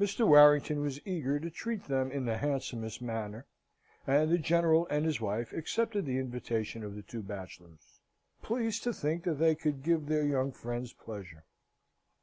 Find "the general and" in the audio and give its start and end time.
4.32-5.04